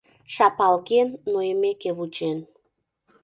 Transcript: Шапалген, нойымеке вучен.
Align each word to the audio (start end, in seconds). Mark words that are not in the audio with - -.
Шапалген, 0.33 1.07
нойымеке 1.31 1.91
вучен. 1.97 2.37